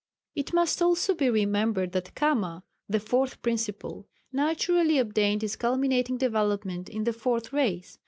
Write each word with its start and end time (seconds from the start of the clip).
It 0.33 0.51
must 0.51 0.81
also 0.81 1.13
be 1.13 1.29
remembered 1.29 1.91
that 1.91 2.15
Kama, 2.15 2.63
the 2.89 2.99
fourth 2.99 3.39
principle, 3.43 4.07
naturally 4.33 4.97
obtained 4.97 5.43
its 5.43 5.55
culminating 5.55 6.17
development 6.17 6.89
in 6.89 7.03
the 7.03 7.13
Fourth 7.13 7.53
Race. 7.53 7.99